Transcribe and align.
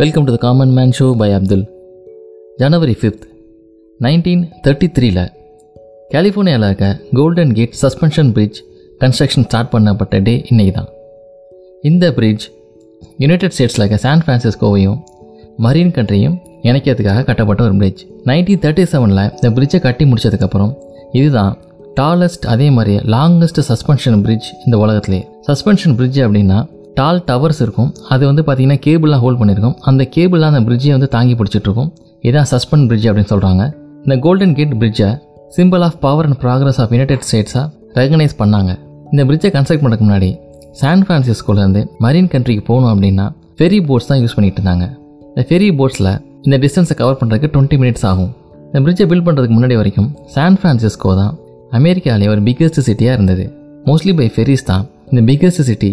Welcome 0.00 0.24
to 0.24 0.32
the 0.32 0.36
common 0.36 0.70
man 0.72 0.92
show 0.98 1.06
by 1.16 1.32
Abdul 1.32 1.64
January 2.58 2.94
fifth 3.00 3.24
nineteen 4.00 4.42
thirty 4.64 4.86
த்ரீல 4.98 5.20
கலிஃபோர்னியாவில் 6.10 6.66
இருக்க 6.66 7.00
Golden 7.12 7.52
Gate 7.54 7.74
suspension 7.82 8.32
bridge 8.32 8.62
construction 9.00 9.46
start 9.46 9.72
பண்ணப்பட்ட 9.72 10.22
day 10.22 10.44
இன்னைக்கு 10.50 10.74
தான் 10.74 10.88
இந்த 11.82 12.12
பிரிட்ஜ் 12.12 12.50
யுனைடெட் 13.18 13.50
ஸ்டேட்ஸில் 13.50 13.84
இருக்க 13.84 13.96
சான் 13.96 14.24
ஃப்ரான்சிஸ்கோவையும் 14.26 14.98
மரீன் 15.58 15.92
கண்ட்ரியும் 15.98 16.38
இணைக்கிறதுக்காக 16.62 17.24
கட்டப்பட்ட 17.24 17.62
ஒரு 17.62 17.76
பிரிட்ஜ் 17.76 18.02
நைன்டீன் 18.24 18.64
தேர்ட்டி 18.64 18.86
செவனில் 18.94 19.24
இந்த 19.32 19.50
பிரிட்ஜை 19.50 19.80
கட்டி 19.80 20.04
முடிச்சதுக்கப்புறம் 20.04 20.74
இதுதான் 21.12 21.54
டாலஸ்ட் 21.94 22.46
அதே 22.46 22.70
மாதிரி 22.70 22.96
லாங்கஸ்ட் 22.96 23.64
சஸ்பென்ஷன் 23.68 24.22
பிரிட்ஜ் 24.22 24.50
இந்த 24.66 24.76
உலகத்துலேயே. 24.76 25.24
சஸ்பென்ஷன் 25.48 25.96
பிரிட்ஜ் 25.96 26.20
அப்படின்னா 26.20 26.58
டால் 26.98 27.20
டவர்ஸ் 27.30 27.60
இருக்கும். 27.64 27.90
அது 28.14 28.22
வந்து 28.30 28.42
பார்த்தீங்கன்னா 28.46 28.80
கேபிளாக 28.86 29.20
ஹோல்ட் 29.24 29.38
பண்ணியிருக்கும் 29.40 29.76
அந்த 29.90 30.02
கேபிளாக 30.14 30.50
அந்த 30.52 30.62
பிரிட்ஜை 30.68 30.92
வந்து 30.96 31.08
தாங்கி 31.16 31.34
பிடிச்சிட்டு 31.40 31.68
இருக்கும் 31.68 31.90
இதான் 32.28 32.48
சஸ்பெண்ட் 32.52 32.86
பிரிட்ஜ் 32.90 33.06
அப்படின்னு 33.10 33.32
சொல்கிறாங்க 33.34 33.64
இந்த 34.04 34.16
Golden 34.24 34.54
Gate 34.58 34.74
பிரிட்ஜை 34.80 35.08
symbol 35.56 35.84
of 35.86 35.98
power 36.06 36.26
and 36.28 36.38
progress 36.44 36.80
of 36.82 36.92
United 36.96 37.24
ஸ்டேட்ஸாக 37.28 37.66
recognise 38.00 38.34
பண்ணாங்க. 38.40 38.70
இந்த 39.12 39.22
பிரிட்ஜை 39.28 39.50
கன்ஸ்ட்ரக்ட் 39.56 39.84
பண்ணுறதுக்கு 39.84 40.08
முன்னாடி 40.08 40.30
சான் 40.80 41.04
ஃப்ரான்சிஸ்கோலேருந்து 41.06 41.80
மரீன் 42.04 42.28
கண்ட்ரிக்கு 42.34 42.64
போகணும் 42.70 42.90
அப்படின்னா 42.94 43.26
ஃபெரி 43.58 43.78
போட்ஸ் 43.88 44.10
தான் 44.10 44.20
யூஸ் 44.22 44.34
பண்ணிட்டு 44.36 44.58
இருந்தாங்க. 44.60 44.84
இந்த 45.30 45.42
ஃபெரி 45.48 45.70
போட்ஸில் 45.78 46.12
இந்த 46.46 46.56
டிஸ்டன்ஸை 46.64 46.94
கவர் 47.00 47.18
பண்ணுறதுக்கு 47.20 47.50
டுவெண்ட்டி 47.54 47.78
மினிட்ஸ் 47.82 48.04
ஆகும். 48.10 48.30
இந்த 48.68 48.80
பிரிட்ஜை 48.84 49.06
பில்ட் 49.10 49.26
பண்ணுறதுக்கு 49.26 49.56
முன்னாடி 49.56 49.76
வரைக்கும் 49.80 50.08
சான் 50.34 50.58
ஃப்ரான்சிஸ்கோ 50.60 51.12
தான் 51.20 51.34
அமெரிக்காவிலே 51.78 52.28
ஒரு 52.34 52.40
பிக்கஸ்ட் 52.46 52.80
சிட்டியாக 52.88 53.16
இருந்தது. 53.18 53.44
மோஸ்ட்லி 53.88 54.12
பை 54.20 54.28
ஃபெரிஸ் 54.36 54.64
தான். 54.70 54.84
இந்த 55.10 55.20
பிக்கஸ்ட் 55.30 55.62
சிட்டி 55.70 55.90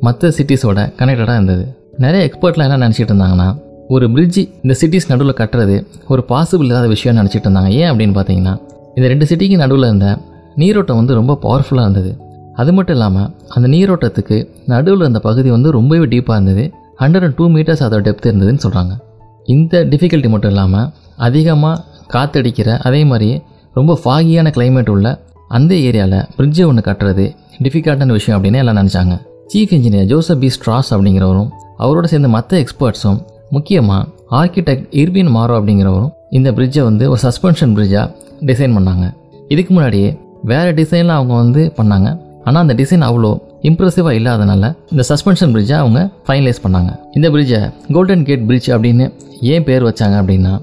மற்ற 0.00 0.28
சிட்டிஸோட 0.28 0.78
கனெக்டடாக 0.98 1.34
இருந்தது. 1.34 1.78
நிறைய 1.98 2.26
எக்ஸ்பர்ட்லாம் 2.26 2.70
என்ன 2.70 2.88
நினச்சிட்டு 2.88 3.12
இருந்தாங்கன்னா 3.12 3.58
ஒரு 3.88 4.06
பிரிட்ஜி 4.06 4.50
இந்த 4.62 4.74
சிட்டிஸ் 4.80 5.08
நடுவில் 5.08 5.34
கட்டுறது 5.34 5.86
ஒரு 6.08 6.24
பாசிபிள் 6.28 6.64
இல்லாத 6.64 6.86
விஷயம்னு 6.88 7.20
நினச்சிட்டு 7.22 7.48
இருந்தாங்க. 7.48 7.68
ஏன் 7.68 7.90
அப்படின்னு 7.90 8.16
பார்த்தீங்கன்னா 8.18 8.54
இந்த 8.94 9.08
ரெண்டு 9.08 9.24
சிட்டிக்கு 9.24 9.56
நடுவில் 9.56 9.84
இருந்த 9.84 10.18
நீரோட்டம் 10.54 10.96
வந்து 10.96 11.14
ரொம்ப 11.14 11.38
பவர்ஃபுல்லாக 11.42 11.80
இருந்தது. 11.80 12.18
அது 12.54 12.72
மட்டும் 12.72 12.96
இல்லாமல் 12.96 13.34
அந்த 13.48 13.68
நீரோட்டத்துக்கு 13.68 14.48
நடுவில் 14.66 15.00
இருந்த 15.00 15.18
பகுதி 15.18 15.50
வந்து 15.50 15.70
ரொம்பவே 15.70 16.04
டீப்பாக 16.04 16.32
இருந்தது. 16.32 16.72
ஹண்ட்ரட் 17.00 17.22
அண்ட் 17.22 17.34
டூ 17.34 17.48
மீட்டர்ஸ் 17.48 17.84
அதோட 17.86 18.02
டெப்த் 18.08 18.28
இருந்ததுன்னு 18.30 18.58
சொல்கிறாங்க 18.62 18.92
இந்த 19.44 19.84
டிஃபிகல்ட்டி 19.84 20.28
மட்டும் 20.28 20.50
இல்லாமல் 20.50 20.90
அதிகமாக 21.16 21.82
காற்றடிக்கிற 22.12 22.78
அதே 22.78 23.04
மாதிரி 23.04 23.42
ரொம்ப 23.74 23.98
ஃபாகியான 24.04 24.50
கிளைமேட் 24.56 24.90
உள்ள 24.90 25.20
அந்த 25.48 25.74
ஏரியாவில் 25.74 26.24
பிரிட்ஜை 26.38 26.66
ஒன்று 26.66 26.90
கட்டுறது 26.90 27.34
டிஃபிகல்ட்டான 27.62 28.06
விஷயம் 28.06 28.44
அப்படின்னு 28.44 28.56
எல்லாம் 28.56 28.76
நினச்சாங்க. 28.76 29.16
Chief 29.52 29.72
engineer 29.76 30.06
Joseph 30.10 30.38
B 30.38 30.48
Strauss 30.54 30.90
அப்படிங்கிறவரும் 30.90 31.50
அவரோட 31.78 32.04
சேர்ந்த 32.04 32.28
மற்ற 32.28 32.64
எக்ஸ்பர்ட்ஸும் 32.64 33.18
முக்கியமாக 33.50 34.08
ஆர்கிடெக்ட் 34.30 34.86
இர்பின் 35.00 35.30
மாரோ 35.30 35.54
அப்படிங்கிறவரும் 35.58 36.12
இந்த 36.30 36.52
பிரிட்ஜை 36.52 36.82
வந்து 36.82 37.10
ஒரு 37.10 37.20
சஸ்பென்ஷன் 37.22 37.74
பிரிட்ஜாக 37.76 38.06
டிசைன் 38.40 38.74
பண்ணாங்க. 38.78 39.04
இதுக்கு 39.48 39.74
முன்னாடியே 39.74 40.08
வேறு 40.42 40.72
டிசைனில் 40.72 41.16
அவங்க 41.18 41.34
வந்து 41.34 41.72
பண்ணாங்க. 41.76 42.08
ஆனால் 42.44 42.62
அந்த 42.62 42.74
டிசைன் 42.74 43.04
அவ்வளோ 43.08 43.30
இம்ப்ரெசிவாக 43.62 44.16
இல்லாதனால 44.20 44.74
இந்த 44.90 45.04
சஸ்பென்ஷன் 45.10 45.52
பிரிட்ஜை 45.54 45.76
அவங்க 45.82 46.00
ஃபைனலைஸ் 46.26 46.60
பண்ணாங்க. 46.64 46.90
இந்த 47.12 47.30
பிரிட்ஜை 47.30 47.60
கோல்டன் 47.92 48.24
கேட் 48.24 48.46
பிரிட்ஜ் 48.46 48.70
அப்படின்னு 48.70 49.06
ஏன் 49.52 49.64
பேர் 49.64 49.84
வச்சாங்க 49.84 50.16
அப்படின்னா 50.22 50.54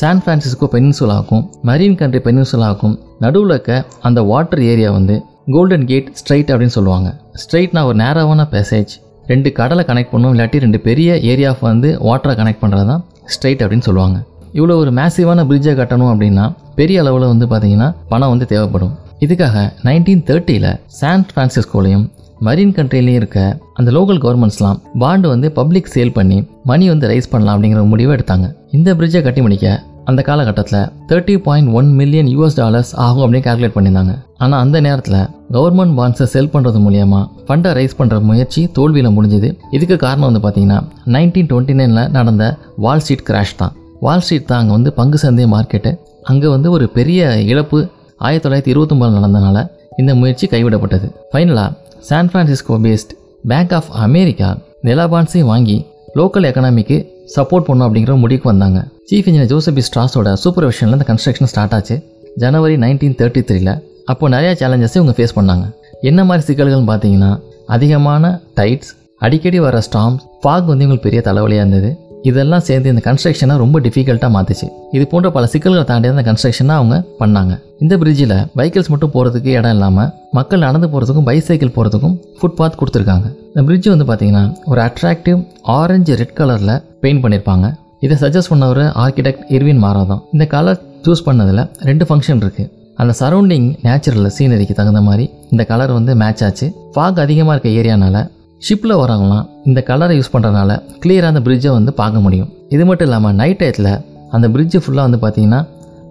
சான் 0.00 0.22
ஃப்ரான்சிஸ்கோ 0.26 0.66
பெனின்சுலாவுக்கும் 0.74 1.44
மரீன் 1.64 1.96
கண்ட்ரி 2.00 2.20
பெனின்சுலாவுக்கும் 2.26 2.94
நடுவில் 3.18 3.48
இருக்க 3.48 3.84
அந்த 4.00 4.22
வாட்டர் 4.22 4.62
ஏரியா 4.62 4.90
வந்து 4.90 5.14
கோல்டன் 5.46 5.86
கேட் 5.90 6.08
ஸ்ட்ரைட் 6.20 6.50
அப்படின்னு 6.52 6.76
சொல்லுவாங்க. 6.78 7.08
ஸ்ட்ரைட்னா 7.42 7.82
ஒரு 7.90 7.96
நேராவான 8.02 8.44
பேசேஜ் 8.54 8.92
ரெண்டு 9.30 9.48
கடலை 9.58 9.82
கனெக்ட் 9.88 10.12
பண்ணும் 10.12 10.32
இல்லாட்டி 10.34 10.58
ரெண்டு 10.64 10.78
பெரிய 10.88 11.18
ஏரியா 11.32 11.50
வந்து 11.68 11.88
வாட்டரை 12.08 12.34
கனெக்ட் 12.40 12.62
பண்ணுறது 12.62 12.86
தான் 12.92 13.02
ஸ்ட்ரைட் 13.34 13.62
அப்படின்னு 13.64 13.86
சொல்லுவாங்க. 13.88 14.18
இவ்வளோ 14.58 14.76
ஒரு 14.82 14.90
மேசிவான 14.98 15.44
பிரிட்ஜை 15.50 15.74
கட்டணும் 15.80 16.10
அப்படின்னா 16.12 16.44
பெரிய 16.78 17.02
அளவில் 17.02 17.30
வந்து 17.32 17.46
பார்த்தீங்கன்னா 17.52 17.88
பணம் 18.12 18.32
வந்து 18.34 18.46
தேவைப்படும். 18.52 18.94
இதுக்காக 19.24 19.56
நைன்டீன் 19.86 20.24
தேர்ட்டியில் 20.30 20.72
சான் 20.98 21.26
ஃப்ரான்சிஸ்கோலையும் 21.30 22.06
மரீன் 22.46 22.74
கண்ட்ரிலையும் 22.76 23.18
இருக்க 23.20 23.38
அந்த 23.78 23.90
லோக்கல் 23.96 24.20
கவர்மெண்ட்ஸ்லாம் 24.24 24.78
பாண்டு 25.02 25.26
வந்து 25.32 25.48
பப்ளிக் 25.58 25.90
சேல் 25.94 26.16
பண்ணி 26.18 26.38
மணி 26.70 26.86
வந்து 26.92 27.08
ரைஸ் 27.10 27.30
பண்ணலாம் 27.32 27.54
அப்படிங்கிற 27.56 27.80
ஒரு 27.82 27.90
முடிவை 27.94 28.12
எடுத்தாங்க. 28.16 28.46
இந்த 28.76 28.94
பிரிட்ஜை 28.98 29.22
கட்டி 29.26 29.40
முடிக்க 29.46 29.66
அந்த 30.10 30.20
காலகட்டத்தில் 30.28 30.80
thirty 31.10 31.34
point 31.46 31.70
one 31.78 31.88
million 32.00 32.28
US 32.34 32.56
dollars 32.60 32.92
ஆகும் 33.06 33.22
அப்படின்னு 33.24 33.46
கால்குலேட் 33.46 33.74
பண்ணியிருந்தாங்க. 33.76 34.14
ஆனால் 34.44 34.60
அந்த 34.64 34.76
நேரத்தில் 34.86 35.18
கவர்மெண்ட் 35.56 35.94
பாண்ட்ஸை 35.98 36.26
செல் 36.34 36.50
பண்ணுறது 36.54 36.78
மூலியமாக 36.84 37.24
ஃபண்டை 37.48 37.70
ரைஸ் 37.78 37.96
பண்ணுற 37.98 38.18
முயற்சி 38.30 38.62
தோல்வியில் 38.78 39.14
முடிஞ்சது. 39.16 39.48
இதுக்கு 39.76 39.96
காரணம் 40.04 40.28
வந்து 40.30 40.42
பார்த்தீங்கன்னா 40.46 40.78
நைன்டீன் 41.16 41.50
டுவெண்ட்டி 41.50 41.76
நைனில் 41.80 42.04
நடந்த 42.16 42.44
வால் 42.84 43.02
ஸ்ட்ரீட் 43.04 43.26
கிராஷ் 43.28 43.54
தான். 43.62 43.74
வால் 44.06 44.24
ஸ்ட்ரீட் 44.26 44.48
தான் 44.50 44.60
அங்கே 44.62 44.74
வந்து 44.78 44.92
பங்கு 45.00 45.18
சந்தை 45.24 45.46
மார்க்கெட்டு 45.54 45.92
அங்கே 46.30 46.48
வந்து 46.54 46.68
ஒரு 46.76 46.86
பெரிய 46.96 47.20
இழப்பு 47.52 47.78
ஆயிரத்தி 48.26 48.44
தொள்ளாயிரத்தி 48.46 48.72
இருபத்தொம்பதில் 48.74 49.18
நடந்தனால 49.18 49.58
இந்த 50.00 50.12
முயற்சி 50.20 50.46
கைவிடப்பட்டது. 50.54 51.06
ஃபைனலாக 51.32 51.70
San 52.08 52.30
Francisco 52.32 52.76
based 52.86 53.12
bank 53.50 53.72
of 53.78 53.90
America 54.06 54.48
நிலா 54.86 55.06
பாண்ட்ஸையும் 55.12 55.50
வாங்கி 55.52 55.78
லோக்கல் 56.18 56.46
எக்கனாமிக்கு 56.48 56.96
சப்போர்ட் 57.36 57.66
பண்ணும் 57.68 57.86
அப்படிங்கிற 57.86 58.12
ஒரு 58.14 58.22
முடிவுக்கு 58.24 58.50
வந்தாங்க. 58.52 58.78
சீஃப் 59.10 59.26
இன்ஜினியர் 59.28 59.50
ஜோசபி 59.52 59.82
ஸ்ட்ராஸோட 59.88 60.32
சூப்பர்விஷனில் 60.44 60.96
இந்த 60.98 61.06
கன்ஸ்ட்ரக்ஷன் 61.10 61.50
ஸ்டார்ட் 61.52 61.74
ஆச்சு 61.78 61.96
ஜனவரி 62.42 62.76
நைன்டீன் 62.84 63.16
தேர்ட்டி 63.20 63.42
த்ரீல 63.48 63.72
அப்போ 64.12 64.28
நிறையா 64.34 64.52
சேலஞ்சஸ் 64.60 64.96
இவங்க 64.98 65.14
ஃபேஸ் 65.16 65.36
பண்ணாங்க. 65.38 65.64
என்ன 66.10 66.20
மாதிரி 66.28 66.44
சிக்கல்கள்னு 66.48 66.90
பார்த்தீங்கன்னா 66.92 67.32
அதிகமான 67.76 68.30
டைட்ஸ் 68.60 68.92
அடிக்கடி 69.26 69.58
வர 69.64 69.78
ஸ்டாம்ஸ் 69.86 70.22
ஃபாக் 70.42 70.70
வந்து 70.70 70.84
இவங்களுக்கு 70.84 71.06
பெரிய 71.08 71.22
தலைவலியாக 71.26 71.64
இருந்தது. 71.64 71.90
இதெல்லாம் 72.28 72.64
சேர்ந்து 72.68 72.90
இந்த 72.92 73.02
கன்ஸ்ட்ரக்ஷனை 73.06 73.54
ரொம்ப 73.62 73.76
டிஃபிகல்ட்டாக 73.84 74.30
மாற்றுச்சு 74.34 74.66
இது 74.96 75.04
போன்ற 75.12 75.28
பல 75.36 75.44
சிக்கல்களை 75.52 75.84
தாண்டி 75.90 76.08
அந்த 76.14 76.24
கன்ஸ்ட்ரக்ஷனை 76.26 76.74
அவங்க 76.78 76.96
பண்ணாங்க. 77.20 77.52
இந்த 77.84 77.94
பிரிட்ஜில் 78.00 78.34
பைக்கிள்ஸ் 78.58 78.90
மட்டும் 78.92 79.12
போகிறதுக்கு 79.14 79.50
இடம் 79.58 79.74
இல்லாமல் 79.76 80.10
மக்கள் 80.38 80.64
நடந்து 80.66 80.88
போகிறதுக்கும் 80.92 81.28
பைசைக்கிள் 81.28 81.72
போகிறதுக்கும் 81.76 82.16
ஃபுட்பாத் 82.40 82.78
கொடுத்துருக்காங்க. 82.80 83.26
இந்த 83.50 83.62
பிரிட்ஜ் 83.68 83.88
வந்து 83.94 84.06
பார்த்தீங்கன்னா 84.10 84.44
ஒரு 84.72 84.82
அட்ராக்டிவ் 84.88 85.40
ஆரஞ்சு 85.78 86.14
ரெட் 86.22 86.36
கலரில் 86.40 86.74
பெயிண்ட் 87.02 87.22
பண்ணியிருப்பாங்க 87.24 87.66
இதை 88.04 88.16
சஜஸ்ட் 88.22 88.50
பண்ணவர் 88.52 88.84
ஆர்கிடெக்ட் 89.04 89.44
இர்வின் 89.56 89.80
மாரா 89.84 90.02
தான். 90.10 90.20
இந்த 90.34 90.44
கலர் 90.54 90.78
சூஸ் 91.06 91.24
பண்ணதில் 91.26 91.62
ரெண்டு 91.88 92.04
ஃபங்க்ஷன் 92.08 92.40
இருக்குது 92.44 92.68
அந்த 93.00 93.12
சரௌண்டிங் 93.20 93.68
நேச்சுரல் 93.86 94.28
சீனரிக்கு 94.36 94.74
தகுந்த 94.78 95.00
மாதிரி 95.08 95.24
இந்த 95.52 95.62
கலர் 95.70 95.92
வந்து 95.98 96.12
மேட்ச் 96.22 96.42
ஆச்சு. 96.46 96.66
ஃபாக் 96.94 97.20
அதிகமாக 97.24 97.54
இருக்க 97.56 97.68
ஏரியானால 97.80 98.18
ஷிப்பில் 98.66 98.94
வரவங்களாம் 99.02 99.46
இந்த 99.68 99.80
கலரை 99.90 100.14
யூஸ் 100.18 100.32
பண்ணுறதுனால 100.32 100.70
கிளியராக 101.02 101.32
அந்த 101.32 101.42
பிரிட்ஜை 101.46 101.70
வந்து 101.76 101.92
பார்க்க 102.00 102.24
முடியும். 102.24 102.50
இது 102.74 102.84
மட்டும் 102.88 103.08
இல்லாமல் 103.08 103.36
நைட் 103.40 103.60
டயத்தில் 103.60 103.92
அந்த 104.36 104.46
பிரிட்ஜு 104.54 104.80
ஃபுல்லாக 104.82 105.06
வந்து 105.08 105.20
பார்த்தீங்கன்னா 105.22 105.60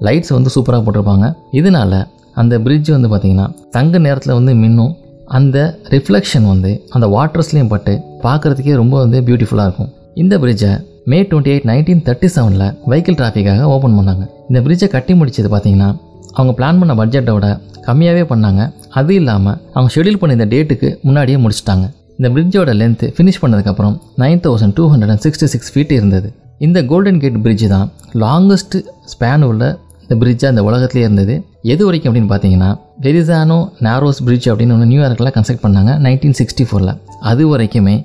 லைட்ஸ் 0.08 0.34
வந்து 0.38 0.54
சூப்பராக 0.56 0.82
போட்டிருப்பாங்க. 0.86 1.28
இதனால 1.60 1.94
அந்த 2.42 2.56
பிரிட்ஜ் 2.66 2.90
வந்து 2.96 3.12
பார்த்தீங்கன்னா 3.12 3.48
தங்க 3.78 4.00
நேரத்தில் 4.08 4.38
வந்து 4.40 4.54
மின்னும். 4.64 4.94
அந்த 5.38 5.58
ரிஃப்ளெக்ஷன் 5.94 6.48
வந்து 6.54 6.72
அந்த 6.98 7.08
வாட்டர்ஸ்லேயும் 7.16 7.72
பட்டு 7.74 7.94
பார்க்குறதுக்கே 8.26 8.76
ரொம்ப 8.82 8.96
வந்து 9.04 9.20
பியூட்டிஃபுல்லாக 9.28 9.70
இருக்கும். 9.70 9.92
இந்த 10.22 10.36
பிரிட்ஜை 10.44 10.70
May 11.12 11.18
twenty 11.30 11.52
eight 11.52 11.68
nineteen 11.70 12.02
thirty 12.08 12.28
செவனில் 12.36 12.64
வெஹிக்கிள் 12.92 13.18
டிராஃபிக்காக 13.20 13.68
ஓப்பன் 13.74 13.96
பண்ணாங்க. 13.98 14.24
இந்த 14.50 14.60
பிரிட்ஜை 14.66 14.88
கட்டி 14.96 15.14
முடிச்சது 15.20 15.50
பார்த்தீங்கன்னா 15.54 15.90
அவங்க 16.38 16.52
பிளான் 16.58 16.80
பண்ண 16.82 16.94
பட்ஜெட்டோட 17.00 17.46
கம்மியாகவே 17.86 18.24
பண்ணாங்க. 18.32 18.62
அது 19.00 19.14
இல்லாமல் 19.20 19.56
அவங்க 19.76 19.92
ஷெடியூல் 19.96 20.20
பண்ண 20.22 20.36
இந்த 20.38 20.48
டேட்டுக்கு 20.54 20.90
முன்னாடியே 21.08 21.38
முடிச்சிட்டாங்க. 21.44 21.86
இந்த 22.20 22.30
பிரிட்ஜோட 22.36 22.74
லென்த்து 22.82 23.08
ஃபினிஷ் 23.18 23.40
பண்ணதுக்கப்புறம் 23.44 23.96
nine 24.24 24.42
thousand 24.48 24.76
two 24.80 24.86
hundred 24.94 25.14
and 25.14 25.24
sixty 25.28 25.50
six 25.54 25.72
feet 25.76 25.94
இருந்தது. 26.00 26.30
இந்த 26.68 26.80
கோல்டன் 26.92 27.22
கேட் 27.24 27.40
பிரிட்ஜ் 27.46 27.66
தான் 27.76 27.88
லாங்கஸ்ட் 28.26 28.78
ஸ்பேன் 29.14 29.46
உள்ள 29.52 29.64
இந்த 30.04 30.16
பிரிட்ஜாக 30.22 30.54
இந்த 30.54 30.62
உலகத்திலே 30.70 31.04
இருந்தது. 31.08 31.34
எது 31.74 31.82
வரைக்கும் 31.88 32.12
அப்படின்னு 32.12 32.32
பார்த்தீங்கன்னா 32.34 32.70
வெரிசானோ 33.06 33.60
நாரோஸ் 33.88 34.22
பிரிட்ஜ் 34.28 34.50
அப்படின்னு 34.52 34.76
ஒன்று 34.78 34.92
நியூயார்க்கில் 34.94 35.34
கன்ஸ்ட்ரக்ட் 35.38 35.66
பண்ணாங்க 35.66 35.94
நைன்டீன் 36.08 36.40
சிக்ஸ்டி 36.42 36.66
ஃபோரில் 36.70 36.96
அது 37.32 37.44
வரைக்குமே 37.54 37.96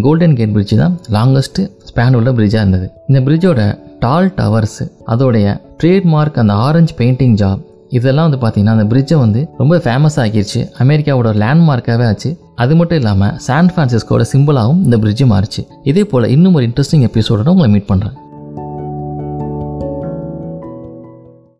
கோல்டன் 0.00 0.36
கேட் 0.36 0.52
பிரிட்ஜ் 0.52 0.76
தான் 0.76 0.98
லாங்கஸ்ட் 1.10 1.70
ஸ்பேன் 1.90 2.14
உள்ள 2.14 2.32
பிரிட்ஜாக 2.32 2.64
இருந்தது. 2.64 2.90
இந்த 3.08 3.20
பிரிட்ஜோட 3.20 3.78
டால் 3.98 4.32
டவர்ஸ் 4.36 4.90
அதோடைய 5.06 5.60
ட்ரேட்மார்க் 5.82 6.38
அந்த 6.38 6.52
ஆரஞ்சு 6.52 6.94
பெயிண்டிங் 6.94 7.36
ஜாப் 7.42 7.60
இதெல்லாம் 7.88 8.30
வந்து 8.30 8.48
பார்த்தீங்கன்னா 8.48 8.78
அந்த 8.78 8.96
பிரிட்ஜை 8.96 9.18
வந்து 9.18 9.48
ரொம்ப 9.58 9.76
ஃபேமஸ் 9.76 10.16
ஆகிருச்சு. 10.16 10.68
அமெரிக்காவோட 10.78 11.26
ஒரு 11.26 11.38
லேண்ட்மார்க்காகவே 11.38 12.06
ஆச்சு. 12.06 12.38
அது 12.54 12.76
மட்டும் 12.76 12.98
இல்லாமல் 12.98 13.38
சான் 13.38 13.72
ஃப்ரான்சிஸ்கோட 13.76 14.24
சிம்பிளாகவும் 14.32 14.82
இந்த 14.84 14.96
பிரிட்ஜு 14.96 15.24
மாறுச்சு. 15.32 15.66
இதே 15.82 16.04
போல் 16.04 16.28
இன்னும் 16.28 16.54
ஒரு 16.54 16.66
இன்ட்ரெஸ்டிங் 16.66 17.08
எபிசோடோட 17.10 17.48
உங்களை 17.48 17.68
மீட் 17.70 17.88
பண்ணுறேன் 17.88 18.12